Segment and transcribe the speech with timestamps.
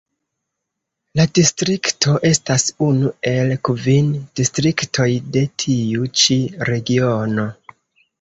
[1.19, 6.39] La distrikto estas unu el kvin distriktoj de tiu ĉi
[6.71, 7.47] Regiono.